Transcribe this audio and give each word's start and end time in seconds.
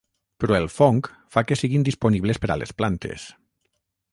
Però 0.43 0.55
el 0.59 0.63
fong 0.75 1.01
fa 1.35 1.43
que 1.51 1.57
siguin 1.61 1.85
disponibles 1.89 2.41
per 2.47 2.51
a 2.55 2.57
les 2.63 2.75
plantes. 2.81 3.29